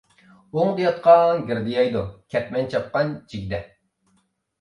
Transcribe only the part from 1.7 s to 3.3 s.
يەيدۇ، كەتمەن چاپقان